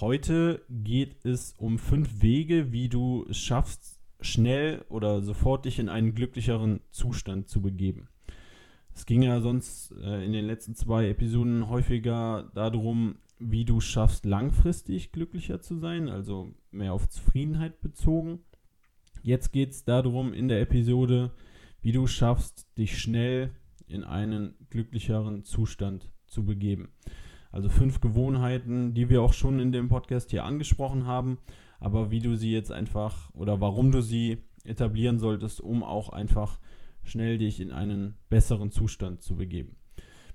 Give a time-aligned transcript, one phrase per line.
[0.00, 5.88] Heute geht es um fünf Wege, wie du es schaffst, schnell oder sofort dich in
[5.88, 8.08] einen glücklicheren Zustand zu begeben.
[8.92, 14.26] Es ging ja sonst äh, in den letzten zwei Episoden häufiger darum, wie du schaffst,
[14.26, 18.40] langfristig glücklicher zu sein, also mehr auf Zufriedenheit bezogen.
[19.22, 21.30] Jetzt geht es darum in der Episode,
[21.82, 23.52] wie du schaffst, dich schnell
[23.86, 26.88] in einen glücklicheren Zustand zu begeben.
[27.54, 31.38] Also fünf Gewohnheiten, die wir auch schon in dem Podcast hier angesprochen haben,
[31.78, 36.58] aber wie du sie jetzt einfach oder warum du sie etablieren solltest, um auch einfach
[37.04, 39.76] schnell dich in einen besseren Zustand zu begeben.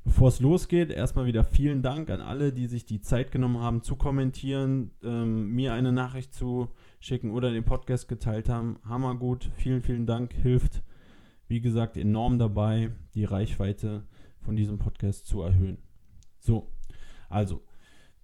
[0.06, 3.84] Bevor es losgeht, erstmal wieder vielen Dank an alle, die sich die Zeit genommen haben,
[3.84, 6.70] zu kommentieren, ähm, mir eine Nachricht zu
[7.02, 8.80] schicken oder den Podcast geteilt haben.
[8.88, 10.84] Hammergut, vielen, vielen Dank, hilft,
[11.50, 14.08] wie gesagt, enorm dabei, die Reichweite
[14.40, 15.80] von diesem Podcast zu erhöhen.
[16.40, 16.70] So,
[17.30, 17.64] also,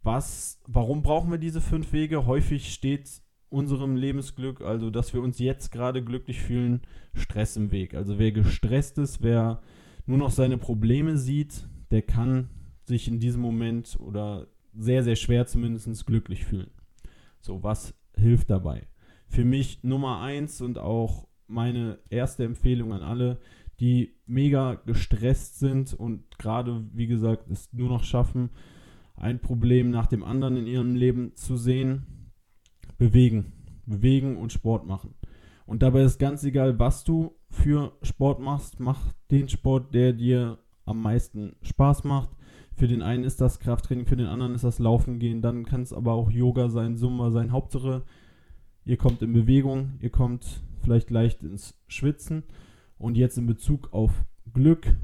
[0.03, 2.25] was, warum brauchen wir diese fünf Wege?
[2.25, 6.81] Häufig steht unserem Lebensglück, also dass wir uns jetzt gerade glücklich fühlen,
[7.13, 7.93] Stress im Weg.
[7.93, 9.61] Also wer gestresst ist, wer
[10.05, 12.49] nur noch seine Probleme sieht, der kann
[12.85, 16.71] sich in diesem Moment oder sehr, sehr schwer zumindest glücklich fühlen.
[17.39, 18.87] So, was hilft dabei?
[19.27, 23.39] Für mich Nummer eins und auch meine erste Empfehlung an alle,
[23.79, 28.49] die mega gestresst sind und gerade, wie gesagt, es nur noch schaffen,
[29.15, 32.31] ein Problem nach dem anderen in ihrem Leben zu sehen,
[32.97, 33.53] bewegen.
[33.85, 35.13] Bewegen und Sport machen.
[35.65, 40.59] Und dabei ist ganz egal, was du für Sport machst, mach den Sport, der dir
[40.85, 42.29] am meisten Spaß macht.
[42.75, 45.81] Für den einen ist das Krafttraining, für den anderen ist das Laufen gehen, dann kann
[45.81, 47.51] es aber auch Yoga sein, Zumba sein.
[47.51, 48.03] Hauptsache,
[48.83, 52.43] ihr kommt in Bewegung, ihr kommt vielleicht leicht ins Schwitzen.
[52.97, 54.95] Und jetzt in Bezug auf Glück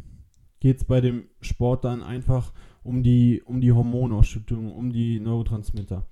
[0.61, 6.07] geht es bei dem Sport dann einfach um die, um die Hormonausschüttung, um die Neurotransmitter.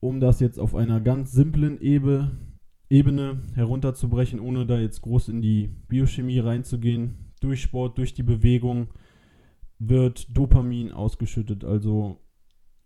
[0.00, 2.32] Um das jetzt auf einer ganz simplen Ebene,
[2.90, 8.88] Ebene herunterzubrechen, ohne da jetzt groß in die Biochemie reinzugehen, durch Sport, durch die Bewegung
[9.78, 12.20] wird Dopamin ausgeschüttet, also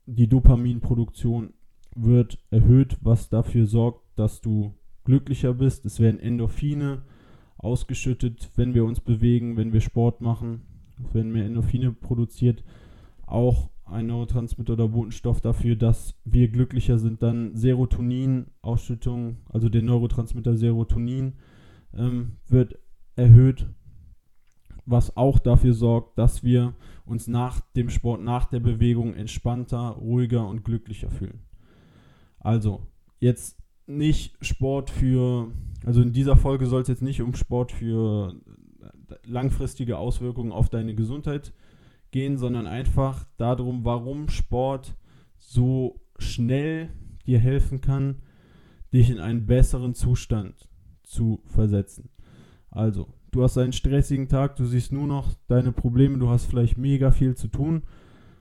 [0.06, 1.52] die Dopaminproduktion
[1.94, 4.74] wird erhöht, was dafür sorgt, dass du
[5.04, 5.84] glücklicher bist.
[5.84, 7.02] Es werden Endorphine
[7.58, 10.62] ausgeschüttet, wenn wir uns bewegen, wenn wir Sport machen
[11.12, 12.64] werden mehr Endorphine produziert,
[13.26, 17.22] auch ein Neurotransmitter oder Botenstoff dafür, dass wir glücklicher sind.
[17.22, 21.34] Dann Serotonin-Ausschüttung, also der Neurotransmitter Serotonin,
[21.94, 22.78] ähm, wird
[23.16, 23.66] erhöht,
[24.84, 30.46] was auch dafür sorgt, dass wir uns nach dem Sport, nach der Bewegung entspannter, ruhiger
[30.46, 31.40] und glücklicher fühlen.
[32.38, 32.86] Also,
[33.20, 33.58] jetzt
[33.88, 35.50] nicht Sport für,
[35.84, 38.34] also in dieser Folge soll es jetzt nicht um Sport für
[39.24, 41.52] langfristige Auswirkungen auf deine Gesundheit
[42.10, 44.94] gehen, sondern einfach darum, warum Sport
[45.36, 46.90] so schnell
[47.26, 48.22] dir helfen kann,
[48.92, 50.68] dich in einen besseren Zustand
[51.02, 52.10] zu versetzen.
[52.70, 56.78] Also, du hast einen stressigen Tag, du siehst nur noch deine Probleme, du hast vielleicht
[56.78, 57.82] mega viel zu tun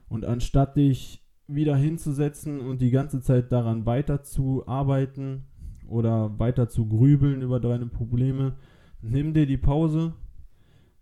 [0.08, 5.46] und anstatt dich wieder hinzusetzen und die ganze Zeit daran weiterzuarbeiten
[5.88, 8.56] oder weiter zu grübeln über deine Probleme,
[9.00, 10.12] nimm dir die Pause,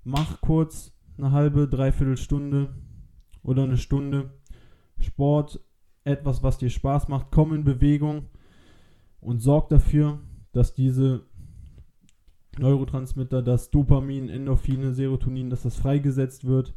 [0.05, 2.75] mach kurz eine halbe, dreiviertel Stunde
[3.43, 4.31] oder eine Stunde
[5.01, 5.61] Sport,
[6.05, 8.27] etwas, was dir Spaß macht, komm in Bewegung
[9.21, 10.21] und sorg dafür,
[10.53, 11.27] dass diese
[12.59, 16.75] Neurotransmitter, das Dopamin, Endorphine, Serotonin, dass das freigesetzt wird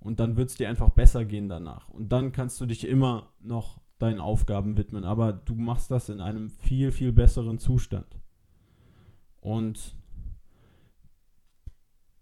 [0.00, 1.88] und dann wird es dir einfach besser gehen danach.
[1.88, 6.20] Und dann kannst du dich immer noch deinen Aufgaben widmen, aber du machst das in
[6.20, 8.18] einem viel, viel besseren Zustand.
[9.40, 9.94] Und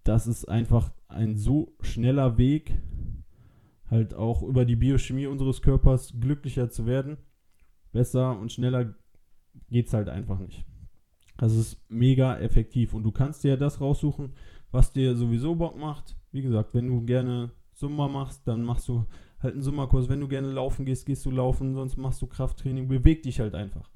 [0.04, 2.80] das ist einfach ein so schneller Weg,
[3.90, 7.16] halt auch über die Biochemie unseres Körpers glücklicher zu werden.
[7.92, 8.94] Besser und schneller
[9.70, 10.64] geht es halt einfach nicht.
[11.36, 14.32] Das ist mega effektiv und du kannst dir das raussuchen,
[14.70, 16.16] was dir sowieso Bock macht.
[16.32, 19.04] Wie gesagt, wenn du gerne Summa machst, dann machst du
[19.40, 20.08] halt einen Summa-Kurs.
[20.08, 22.88] Wenn du gerne laufen gehst, gehst du laufen, sonst machst du Krafttraining.
[22.88, 23.90] Beweg dich halt einfach.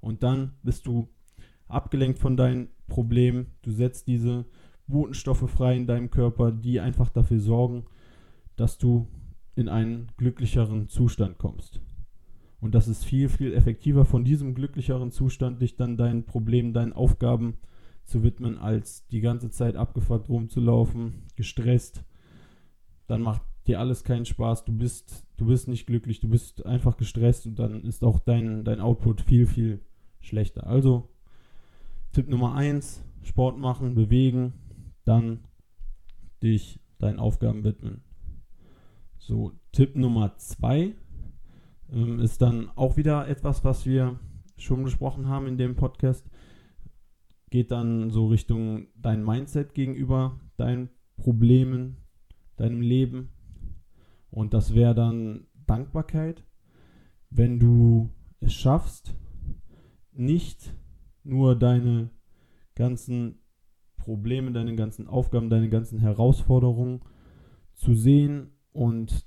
[0.00, 1.08] Und dann bist du
[1.68, 3.46] abgelenkt von deinen Problemen.
[3.62, 4.44] Du setzt diese
[4.88, 7.84] Botenstoffe frei in deinem Körper, die einfach dafür sorgen,
[8.56, 9.06] dass du
[9.54, 11.80] in einen glücklicheren Zustand kommst.
[12.60, 16.92] Und das ist viel, viel effektiver von diesem glücklicheren Zustand, dich dann deinen Problemen, deinen
[16.92, 17.58] Aufgaben
[18.04, 22.02] zu widmen, als die ganze Zeit abgefuckt rumzulaufen, gestresst.
[23.08, 26.96] Dann macht dir alles keinen Spaß, du bist, du bist nicht glücklich, du bist einfach
[26.96, 29.80] gestresst und dann ist auch dein, dein Output viel, viel
[30.20, 30.66] schlechter.
[30.66, 31.08] Also
[32.12, 34.54] Tipp Nummer 1, Sport machen, bewegen,
[35.04, 35.40] dann
[36.42, 38.02] dich deinen Aufgaben widmen.
[39.18, 40.94] So, Tipp Nummer 2
[41.92, 44.18] ähm, ist dann auch wieder etwas, was wir
[44.56, 46.28] schon besprochen haben in dem Podcast.
[47.50, 51.96] Geht dann so Richtung dein Mindset gegenüber deinen Problemen,
[52.58, 53.30] deinem Leben.
[54.30, 56.44] Und das wäre dann Dankbarkeit,
[57.30, 58.10] wenn du
[58.40, 59.14] es schaffst,
[60.12, 60.74] nicht
[61.24, 62.10] nur deine
[62.74, 63.40] ganzen
[63.96, 67.02] Probleme, deine ganzen Aufgaben, deine ganzen Herausforderungen
[67.74, 69.26] zu sehen und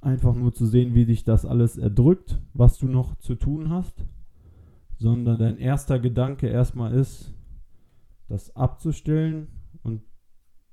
[0.00, 4.04] einfach nur zu sehen, wie dich das alles erdrückt, was du noch zu tun hast,
[4.98, 7.34] sondern dein erster Gedanke erstmal ist,
[8.28, 9.48] das abzustellen
[9.82, 10.02] und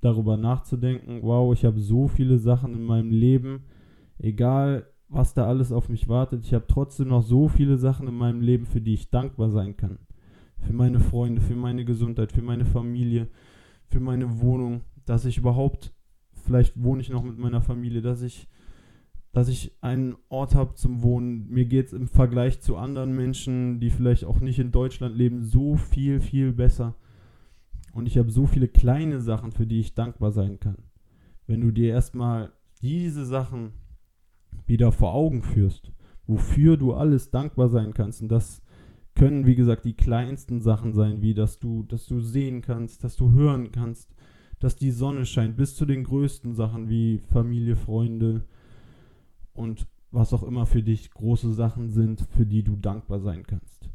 [0.07, 3.63] darüber nachzudenken, wow, ich habe so viele Sachen in meinem Leben,
[4.17, 8.15] egal was da alles auf mich wartet, ich habe trotzdem noch so viele Sachen in
[8.15, 9.99] meinem Leben, für die ich dankbar sein kann.
[10.59, 13.27] Für meine Freunde, für meine Gesundheit, für meine Familie,
[13.85, 15.93] für meine Wohnung, dass ich überhaupt,
[16.33, 18.47] vielleicht wohne ich noch mit meiner Familie, dass ich,
[19.31, 21.47] dass ich einen Ort habe zum Wohnen.
[21.49, 25.43] Mir geht es im Vergleich zu anderen Menschen, die vielleicht auch nicht in Deutschland leben,
[25.43, 26.95] so viel, viel besser.
[27.97, 30.77] Und ich habe so viele kleine Sachen, für die ich dankbar sein kann.
[31.47, 32.51] Wenn du dir erstmal
[32.83, 33.71] diese Sachen
[34.67, 35.91] wieder vor Augen führst,
[36.27, 38.21] wofür du alles dankbar sein kannst.
[38.21, 38.61] Und das
[39.15, 43.15] können, wie gesagt, die kleinsten Sachen sein, wie dass du, dass du sehen kannst, dass
[43.15, 44.13] du hören kannst,
[44.59, 48.45] dass die Sonne scheint, bis zu den größten Sachen wie Familie, Freunde
[49.53, 53.89] und was auch immer für dich große Sachen sind, für die du dankbar sein kannst.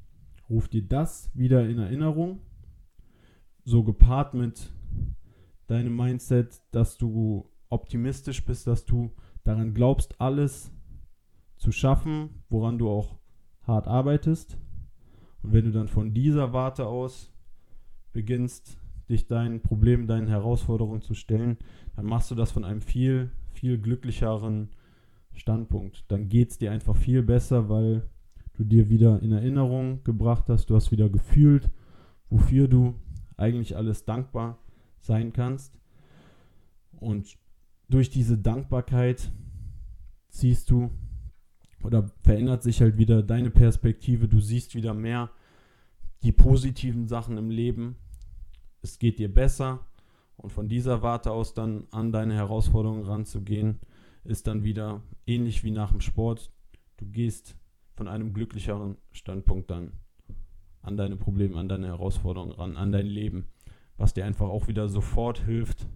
[0.50, 2.40] Ruf dir das wieder in Erinnerung
[3.64, 4.72] so gepaart mit
[5.66, 9.12] deinem Mindset, dass du optimistisch bist, dass du
[9.44, 10.70] daran glaubst, alles
[11.56, 13.18] zu schaffen, woran du auch
[13.62, 14.58] hart arbeitest.
[15.42, 17.32] Und wenn du dann von dieser Warte aus
[18.12, 18.78] beginnst,
[19.08, 21.58] dich deinen Problemen, deinen Herausforderungen zu stellen,
[21.96, 24.70] dann machst du das von einem viel, viel glücklicheren
[25.32, 26.04] Standpunkt.
[26.08, 28.08] Dann geht es dir einfach viel besser, weil
[28.54, 31.70] du dir wieder in Erinnerung gebracht hast, du hast wieder gefühlt,
[32.28, 32.94] wofür du
[33.36, 34.58] eigentlich alles dankbar
[35.00, 35.78] sein kannst.
[36.98, 37.36] Und
[37.88, 39.32] durch diese Dankbarkeit
[40.28, 40.90] ziehst du
[41.82, 44.28] oder verändert sich halt wieder deine Perspektive.
[44.28, 45.30] Du siehst wieder mehr
[46.22, 47.96] die positiven Sachen im Leben.
[48.80, 49.86] Es geht dir besser.
[50.36, 53.80] Und von dieser Warte aus dann an deine Herausforderungen ranzugehen,
[54.24, 56.52] ist dann wieder ähnlich wie nach dem Sport.
[56.96, 57.56] Du gehst
[57.94, 59.92] von einem glücklicheren Standpunkt dann
[60.82, 63.46] an deine Probleme, an deine Herausforderungen ran, an dein Leben,
[63.96, 65.86] was dir einfach auch wieder sofort hilft,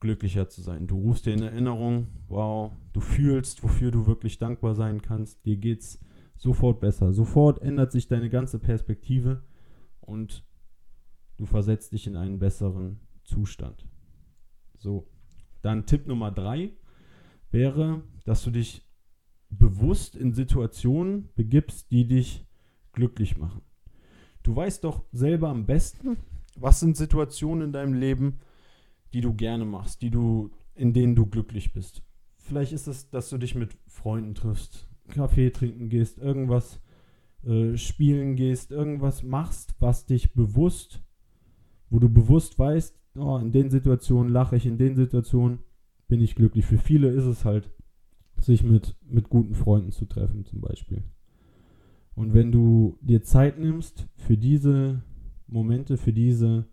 [0.00, 0.86] glücklicher zu sein.
[0.86, 5.44] Du rufst dir in Erinnerung, wow, du fühlst, wofür du wirklich dankbar sein kannst.
[5.46, 5.98] Dir geht's
[6.36, 7.12] sofort besser.
[7.12, 9.42] Sofort ändert sich deine ganze Perspektive
[10.00, 10.44] und
[11.38, 13.86] du versetzt dich in einen besseren Zustand.
[14.76, 15.08] So,
[15.62, 16.72] dann Tipp Nummer drei
[17.50, 18.86] wäre, dass du dich
[19.48, 22.44] bewusst in Situationen begibst, die dich
[22.94, 23.62] glücklich machen.
[24.42, 26.16] Du weißt doch selber am besten,
[26.56, 28.40] was sind Situationen in deinem Leben,
[29.12, 32.02] die du gerne machst, die du, in denen du glücklich bist.
[32.36, 36.80] Vielleicht ist es, dass du dich mit Freunden triffst, Kaffee trinken gehst, irgendwas
[37.44, 41.02] äh, spielen gehst, irgendwas machst, was dich bewusst,
[41.90, 45.60] wo du bewusst weißt, oh, in den Situationen lache ich, in den Situationen
[46.08, 46.66] bin ich glücklich.
[46.66, 47.70] Für viele ist es halt,
[48.38, 51.02] sich mit, mit guten Freunden zu treffen, zum Beispiel.
[52.14, 55.02] Und wenn du dir Zeit nimmst für diese
[55.46, 56.66] Momente, für diese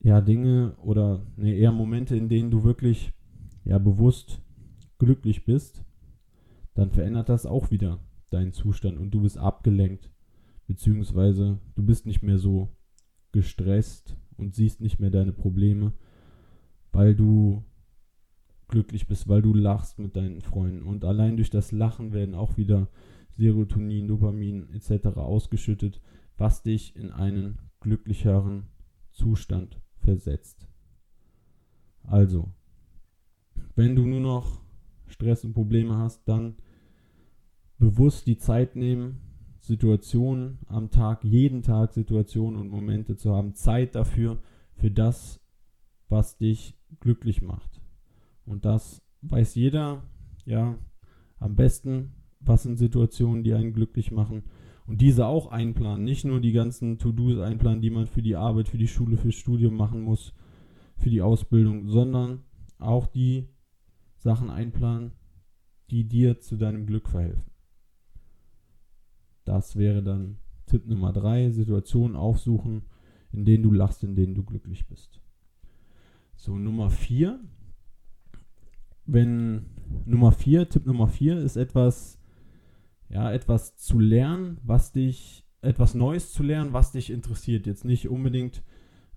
[0.00, 3.12] ja, Dinge oder nee, eher Momente, in denen du wirklich
[3.64, 4.40] ja bewusst
[4.98, 5.84] glücklich bist,
[6.74, 10.10] dann verändert das auch wieder deinen Zustand und du bist abgelenkt,
[10.66, 12.68] beziehungsweise du bist nicht mehr so
[13.30, 15.92] gestresst und siehst nicht mehr deine Probleme,
[16.92, 17.62] weil du
[18.68, 20.82] glücklich bist, weil du lachst mit deinen Freunden.
[20.82, 22.88] Und allein durch das Lachen werden auch wieder
[23.36, 25.16] Serotonin, Dopamin etc.
[25.16, 26.00] ausgeschüttet,
[26.36, 28.64] was dich in einen glücklicheren
[29.10, 30.66] Zustand versetzt.
[32.04, 32.52] Also,
[33.74, 34.60] wenn du nur noch
[35.06, 36.56] Stress und Probleme hast, dann
[37.78, 39.20] bewusst die Zeit nehmen,
[39.58, 44.42] Situationen am Tag, jeden Tag Situationen und Momente zu haben, Zeit dafür,
[44.74, 45.40] für das,
[46.08, 47.80] was dich glücklich macht.
[48.44, 50.02] Und das weiß jeder,
[50.44, 50.76] ja,
[51.38, 52.12] am besten
[52.44, 54.44] was sind Situationen, die einen glücklich machen
[54.86, 56.04] und diese auch einplanen.
[56.04, 59.34] Nicht nur die ganzen To-Dos einplanen, die man für die Arbeit, für die Schule, fürs
[59.34, 60.34] Studium machen muss,
[60.96, 62.42] für die Ausbildung, sondern
[62.78, 63.48] auch die
[64.16, 65.12] Sachen einplanen,
[65.90, 67.50] die dir zu deinem Glück verhelfen.
[69.44, 72.82] Das wäre dann Tipp Nummer drei: Situationen aufsuchen,
[73.32, 75.20] in denen du lachst, in denen du glücklich bist.
[76.36, 77.40] So, Nummer vier.
[79.04, 79.66] Wenn
[80.06, 82.21] Nummer vier, Tipp Nummer vier ist etwas,
[83.12, 87.66] ja, etwas zu lernen, was dich, etwas Neues zu lernen, was dich interessiert.
[87.66, 88.62] Jetzt nicht unbedingt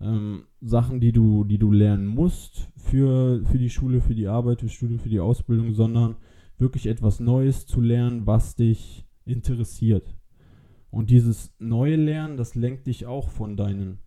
[0.02, 4.60] ähm, Sachen, die du, die du lernen musst für, für die Schule, für die Arbeit,
[4.60, 6.18] für das Studium, für die Ausbildung, sondern
[6.58, 10.18] wirklich etwas Neues zu lernen, was dich interessiert.
[10.90, 14.00] Und dieses neue Lernen, das lenkt dich auch von deinen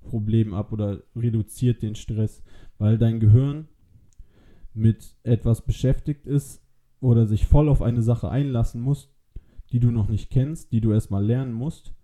[0.00, 2.42] Problemen ab oder reduziert den Stress,
[2.78, 3.68] weil dein Gehirn
[4.72, 6.62] mit etwas beschäftigt ist
[7.00, 9.12] oder sich voll auf eine Sache einlassen muss,
[9.72, 11.94] die du noch nicht kennst, die du erstmal lernen musst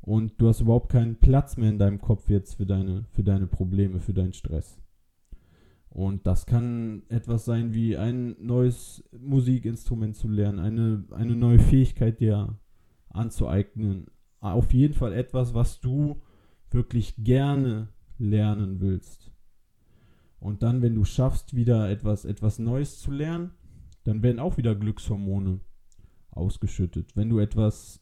[0.00, 3.46] und du hast überhaupt keinen Platz mehr in deinem Kopf jetzt für deine, für deine
[3.46, 4.80] Probleme, für deinen Stress.
[5.90, 12.20] Und das kann etwas sein wie ein neues Musikinstrument zu lernen, eine, eine neue Fähigkeit
[12.20, 12.58] dir
[13.08, 14.06] anzueignen.
[14.40, 16.22] Auf jeden Fall etwas, was du
[16.70, 19.32] wirklich gerne lernen willst.
[20.40, 23.50] Und dann, wenn du schaffst, wieder etwas, etwas Neues zu lernen,
[24.08, 25.60] dann werden auch wieder Glückshormone
[26.30, 27.14] ausgeschüttet.
[27.14, 28.00] Wenn du etwas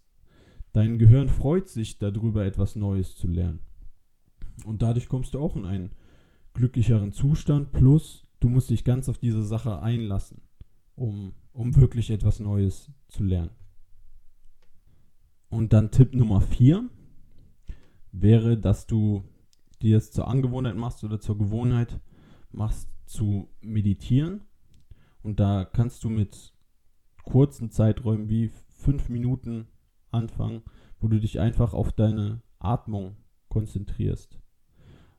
[0.77, 3.61] Dein Gehirn freut sich darüber, etwas Neues zu lernen.
[4.67, 5.93] Und dadurch kommst du auch in einen
[6.53, 7.73] glücklicheren Zustand.
[7.73, 10.43] Plus, du musst dich ganz auf diese Sache einlassen,
[10.95, 13.53] um, um wirklich etwas Neues zu lernen.
[15.49, 16.91] Und dann Tipp Nummer 4
[18.13, 19.25] wäre, dass du
[19.81, 22.01] dir es zur Angewohnheit machst oder zur Gewohnheit
[22.53, 24.43] machst zu meditieren.
[25.27, 26.53] Und da kannst du mit
[27.25, 29.67] kurzen Zeiträumen wie fünf Minuten
[30.13, 30.63] anfangen,
[31.01, 33.17] wo du dich einfach auf deine Atmung
[33.49, 34.39] konzentrierst.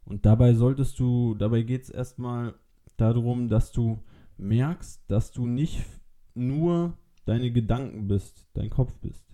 [0.06, 2.54] Und dabei solltest du, dabei geht es erstmal
[2.96, 4.02] darum, dass du
[4.38, 5.84] merkst, dass du nicht
[6.34, 9.26] nur deine Gedanken bist, dein Kopf bist.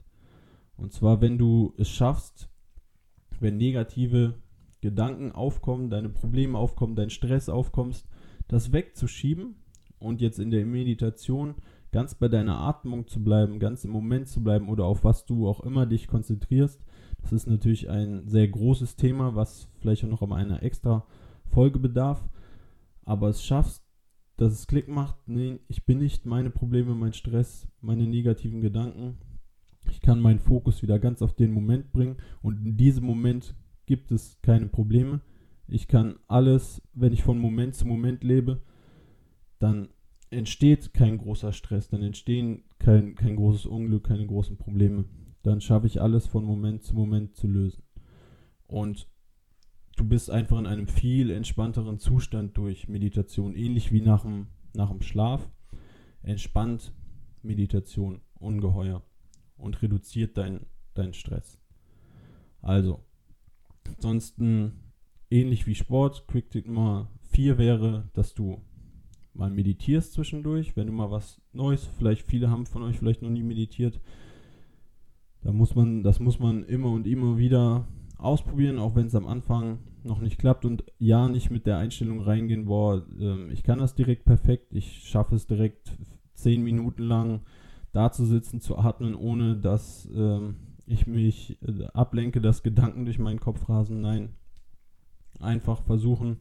[0.75, 2.49] Und zwar, wenn du es schaffst,
[3.39, 4.41] wenn negative
[4.81, 8.07] Gedanken aufkommen, deine Probleme aufkommen, dein Stress aufkommst,
[8.47, 9.57] das wegzuschieben
[10.03, 11.55] und jetzt in der Meditation
[11.91, 15.47] ganz bei deiner Atmung zu bleiben, ganz im Moment zu bleiben oder auf was du
[15.47, 16.83] auch immer dich konzentrierst.
[17.21, 21.05] Das ist natürlich ein sehr großes Thema, was vielleicht auch noch um eine extra
[21.45, 22.27] Folge bedarf.
[23.05, 23.83] Aber es schaffst,
[24.37, 25.15] dass es Klick macht.
[25.27, 29.17] Nee, ich bin nicht meine Probleme, mein Stress, meine negativen Gedanken.
[29.89, 33.55] Ich kann meinen Fokus wieder ganz auf den Moment bringen und in diesem Moment
[33.85, 35.21] gibt es keine Probleme.
[35.67, 38.61] Ich kann alles, wenn ich von Moment zu Moment lebe,
[39.63, 39.87] dann
[40.29, 45.05] entsteht kein großer Stress, dann entstehen kein, kein großes Unglück, keine großen Probleme.
[45.41, 47.81] Dann schaffe ich alles von Moment zu Moment zu lösen.
[48.67, 49.07] Und
[49.95, 54.89] du bist einfach in einem viel entspannteren Zustand durch Meditation, ähnlich wie nach dem, nach
[54.89, 55.49] dem Schlaf.
[56.23, 56.93] Entspannt
[57.41, 59.01] Meditation ungeheuer
[59.55, 61.57] und reduziert deinen dein Stress.
[62.61, 62.99] Also,
[63.95, 64.73] ansonsten
[65.29, 68.61] ähnlich wie Sport, Quick Tick Nummer 4 wäre, dass du
[69.33, 73.29] mal meditierst zwischendurch, wenn du mal was Neues, vielleicht viele haben von euch vielleicht noch
[73.29, 73.99] nie meditiert,
[75.41, 77.87] da muss man, das muss man immer und immer wieder
[78.17, 82.21] ausprobieren, auch wenn es am Anfang noch nicht klappt und ja nicht mit der Einstellung
[82.21, 85.91] reingehen, boah, äh, ich kann das direkt perfekt, ich schaffe es direkt
[86.33, 87.41] zehn Minuten lang
[87.91, 90.39] da zu sitzen, zu atmen, ohne dass äh,
[90.85, 94.01] ich mich äh, ablenke, dass Gedanken durch meinen Kopf rasen.
[94.01, 94.29] Nein,
[95.39, 96.37] einfach versuchen,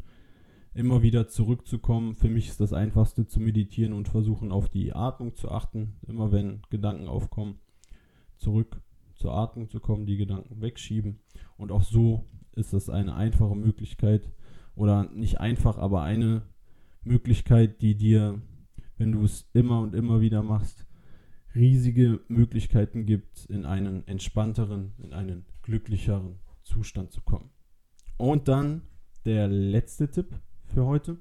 [0.74, 2.14] immer wieder zurückzukommen.
[2.14, 5.96] Für mich ist das einfachste zu meditieren und versuchen auf die Atmung zu achten.
[6.06, 7.58] Immer wenn Gedanken aufkommen,
[8.36, 8.80] zurück
[9.14, 11.20] zur Atmung zu kommen, die Gedanken wegschieben.
[11.56, 14.30] Und auch so ist das eine einfache Möglichkeit
[14.74, 16.42] oder nicht einfach, aber eine
[17.02, 18.40] Möglichkeit, die dir,
[18.96, 20.86] wenn du es immer und immer wieder machst,
[21.54, 27.50] riesige Möglichkeiten gibt, in einen entspannteren, in einen glücklicheren Zustand zu kommen.
[28.16, 28.82] Und dann
[29.24, 30.40] der letzte Tipp,
[30.72, 31.18] für heute.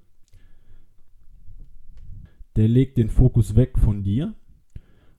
[2.56, 4.34] Der legt den Fokus weg von dir.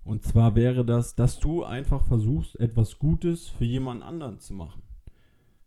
[0.04, 4.82] Und zwar wäre das, dass du einfach versuchst, etwas Gutes für jemand anderen zu machen.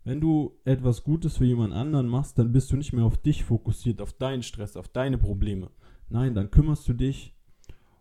[0.03, 3.43] Wenn du etwas Gutes für jemand anderen machst, dann bist du nicht mehr auf dich
[3.43, 5.72] fokussiert, auf deinen Stress, auf deine Probleme.
[6.10, 7.36] Nein, dann kümmerst du dich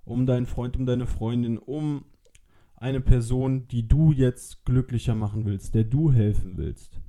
[0.04, 2.04] um deinen Freund, um deine Freundin, um
[2.76, 7.00] eine Person, die du jetzt glücklicher machen willst, der du helfen willst.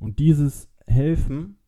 [0.00, 1.58] Und dieses Helfen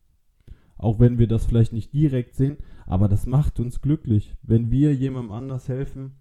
[0.77, 4.35] auch wenn wir das vielleicht nicht direkt sehen, aber das macht uns glücklich.
[4.41, 6.15] Wenn wir jemandem anders helfen,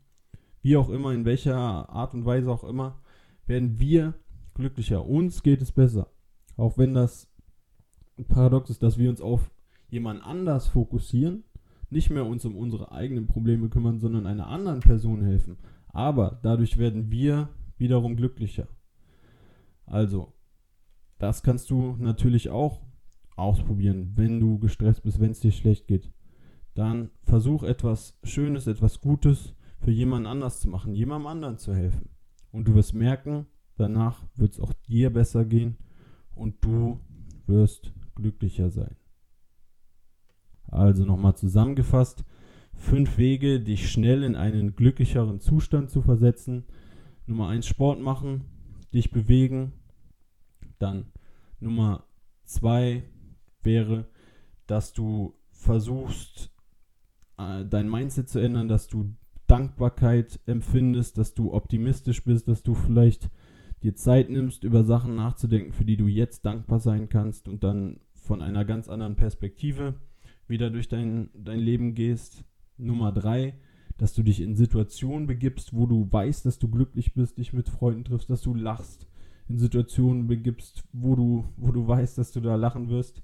[0.63, 3.01] wie auch immer, in welcher Art und Weise auch immer,
[3.47, 4.15] werden wir
[4.55, 5.05] glücklicher.
[5.05, 6.09] Uns geht es besser.
[6.57, 7.31] Auch wenn das
[8.29, 9.51] paradox ist, dass wir uns auf
[9.89, 11.45] jemand anders fokussieren,
[11.91, 15.59] nicht mehr uns um unsere eigenen Probleme kümmern, sondern einer anderen Person helfen.
[15.89, 18.69] Aber dadurch werden wir wiederum glücklicher.
[19.87, 20.33] Also,
[21.19, 22.81] das kannst du natürlich auch
[23.37, 26.13] ausprobieren, wenn du gestresst bist, wenn es dir schlecht geht.
[26.75, 32.09] Dann versuch etwas Schönes, etwas Gutes für jemand anders zu machen, jemandem anderen zu helfen.
[32.51, 35.77] Und du wirst merken, danach wird es auch dir besser gehen
[36.35, 37.01] und du
[37.47, 38.97] wirst glücklicher sein.
[40.69, 42.25] Also nochmal zusammengefasst,
[42.75, 46.65] fünf Wege, dich schnell in einen glücklicheren Zustand zu versetzen.
[47.27, 48.45] Nummer eins Sport machen,
[48.93, 49.73] dich bewegen.
[50.79, 51.13] Dann
[51.61, 52.05] Nummer
[52.45, 53.05] zwei
[53.65, 54.07] wäre,
[54.67, 56.51] dass du versuchst,
[57.39, 59.15] äh, dein Mindset zu ändern, dass du
[59.47, 63.31] Dankbarkeit empfindest, dass du optimistisch bist, dass du vielleicht
[63.83, 68.01] dir Zeit nimmst, über Sachen nachzudenken, für die du jetzt dankbar sein kannst und dann
[68.15, 69.95] von einer ganz anderen Perspektive
[70.49, 72.45] wieder durch dein, dein Leben gehst.
[72.77, 73.55] Nummer drei,
[73.99, 77.69] dass du dich in Situationen begibst, wo du weißt, dass du glücklich bist, dich mit
[77.69, 79.07] Freunden triffst, dass du lachst,
[79.49, 83.23] in Situationen begibst, wo du, wo du weißt, dass du da lachen wirst.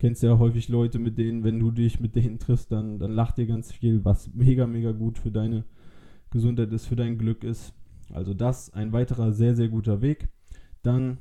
[0.00, 3.36] Kennst ja häufig Leute, mit denen, wenn du dich mit denen triffst, dann, dann lacht
[3.36, 5.64] ihr ganz viel, was mega, mega gut für deine
[6.30, 7.74] Gesundheit ist, für dein Glück ist.
[8.10, 10.30] Also das ein weiterer sehr, sehr guter Weg.
[10.80, 11.18] Dann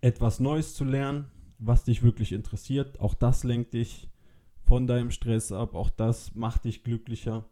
[0.00, 1.26] etwas Neues zu lernen,
[1.58, 2.98] was dich wirklich interessiert.
[3.00, 4.08] Auch das lenkt dich
[4.64, 5.74] von deinem Stress ab.
[5.74, 7.44] Auch das macht dich glücklicher.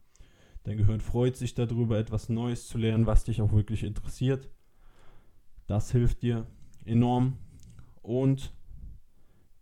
[0.62, 4.48] Dein Gehirn freut sich darüber, etwas Neues zu lernen, was dich auch wirklich interessiert.
[5.66, 6.46] Das hilft dir
[6.86, 7.36] enorm.
[8.00, 8.54] Und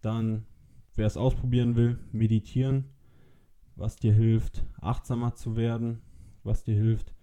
[0.00, 0.46] dann,
[0.94, 2.84] wer es ausprobieren will, meditieren,
[3.76, 6.00] was dir hilft, achtsamer zu werden,
[6.42, 7.14] was dir hilft,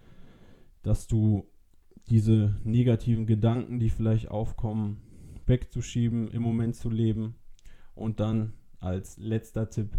[0.83, 1.47] dass du
[2.07, 5.01] diese negativen Gedanken, die vielleicht aufkommen,
[5.45, 7.35] wegzuschieben, im Moment zu leben.
[7.95, 9.89] Und dann als letzter Tipp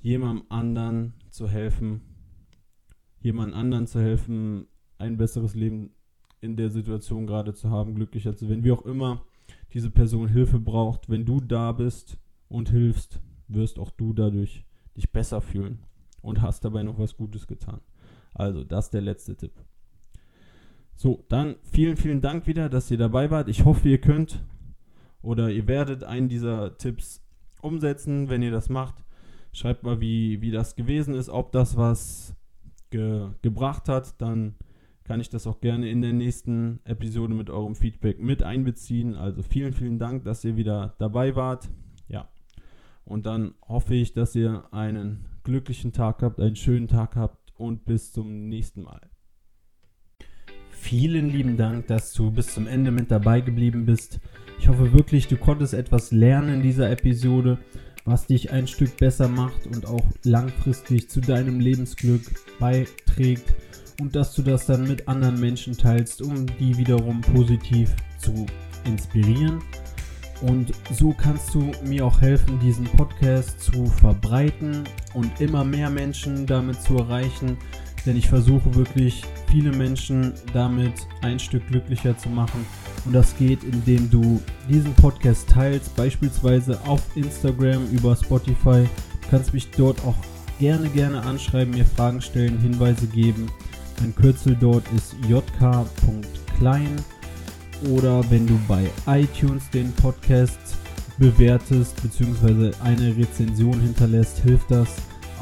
[0.00, 2.02] jemandem anderen zu helfen,
[3.20, 4.66] jemand anderen zu helfen,
[4.98, 5.90] ein besseres Leben
[6.40, 9.24] in der Situation gerade zu haben, glücklicher zu werden, wie auch immer
[9.72, 14.64] diese Person Hilfe braucht, wenn du da bist und hilfst, wirst auch du dadurch
[14.96, 15.80] dich besser fühlen
[16.22, 17.80] und hast dabei noch was Gutes getan.
[18.34, 19.52] Also, das ist der letzte Tipp.
[20.96, 23.48] So, dann vielen, vielen Dank wieder, dass ihr dabei wart.
[23.48, 24.44] Ich hoffe, ihr könnt
[25.22, 27.22] oder ihr werdet einen dieser Tipps
[27.62, 29.04] umsetzen, wenn ihr das macht.
[29.52, 32.34] Schreibt mal, wie, wie das gewesen ist, ob das was
[32.90, 34.20] ge gebracht hat.
[34.20, 34.54] Dann
[35.10, 39.16] kann ich das auch gerne in der nächsten Episode mit eurem Feedback mit einbeziehen.
[39.16, 41.68] Also vielen, vielen Dank, dass ihr wieder dabei wart.
[42.06, 42.28] Ja.
[43.04, 47.86] Und dann hoffe ich, dass ihr einen glücklichen Tag habt, einen schönen Tag habt und
[47.86, 49.00] bis zum nächsten Mal.
[50.70, 54.20] Vielen lieben Dank, dass du bis zum Ende mit dabei geblieben bist.
[54.60, 57.58] Ich hoffe wirklich, du konntest etwas lernen in dieser Episode,
[58.04, 62.22] was dich ein Stück besser macht und auch langfristig zu deinem Lebensglück
[62.60, 63.56] beiträgt
[64.00, 68.46] und dass du das dann mit anderen Menschen teilst, um die wiederum positiv zu
[68.84, 69.60] inspirieren.
[70.40, 76.46] Und so kannst du mir auch helfen, diesen Podcast zu verbreiten und immer mehr Menschen
[76.46, 77.58] damit zu erreichen,
[78.06, 82.64] denn ich versuche wirklich viele Menschen damit ein Stück glücklicher zu machen.
[83.04, 88.88] Und das geht, indem du diesen Podcast teilst, beispielsweise auf Instagram über Spotify.
[89.22, 90.16] Du kannst mich dort auch
[90.58, 93.50] gerne, gerne anschreiben, mir Fragen stellen, Hinweise geben.
[94.00, 96.96] Mein Kürzel dort ist jk.klein.
[97.90, 100.58] Oder wenn du bei iTunes den Podcast
[101.18, 102.72] bewertest bzw.
[102.82, 104.88] eine Rezension hinterlässt, hilft das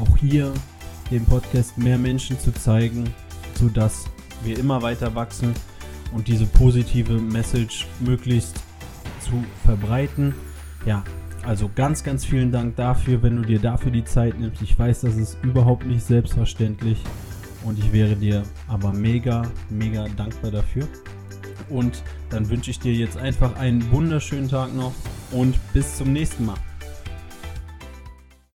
[0.00, 0.52] auch hier
[1.10, 3.04] den Podcast mehr Menschen zu zeigen,
[3.54, 4.06] sodass
[4.42, 5.54] wir immer weiter wachsen
[6.12, 8.56] und diese positive Message möglichst
[9.20, 10.34] zu verbreiten.
[10.84, 11.04] Ja,
[11.44, 14.62] also ganz, ganz vielen Dank dafür, wenn du dir dafür die Zeit nimmst.
[14.62, 16.98] Ich weiß, das ist überhaupt nicht selbstverständlich
[17.64, 20.86] und ich wäre dir aber mega, mega dankbar dafür.
[21.68, 24.94] Und dann wünsche ich dir jetzt einfach einen wunderschönen Tag noch
[25.32, 26.56] und bis zum nächsten Mal.